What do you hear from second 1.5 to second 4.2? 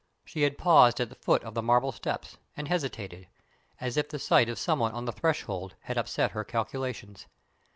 the marble steps, and hesitated, as if the